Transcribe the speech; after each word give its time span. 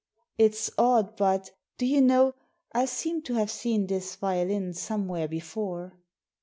"It's 0.45 0.71
odd, 0.79 1.15
but, 1.15 1.51
do 1.77 1.85
you 1.85 2.01
know, 2.01 2.33
I 2.73 2.85
seem 2.85 3.21
to 3.21 3.35
have 3.35 3.51
seen 3.51 3.85
this 3.85 4.15
violin 4.15 4.73
somewhere 4.73 5.27
before." 5.27 5.99